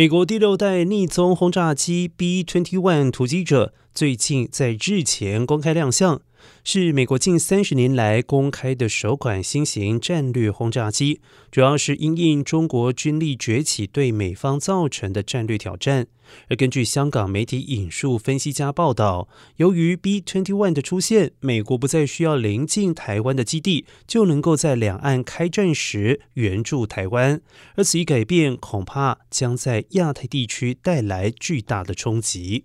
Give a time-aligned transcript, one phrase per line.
[0.00, 6.22] 美国第六代逆踪轰炸机 B twenty one 突击者最近在日前公开亮相。
[6.64, 11.20] 是美国近三十年来公开的首款新型战略轰炸机，
[11.50, 16.06] 主要是因应中国军力崛起对美方造成的战略挑战。
[16.48, 27.40] 而根据香港媒体引述分析家报道，由于 B twenty one 的出现，美国不再需要临近台湾的基地，就能够在两岸开战时援助台湾，
[27.74, 32.64] 而此一改变恐怕将在亚太地区带来巨大的冲击。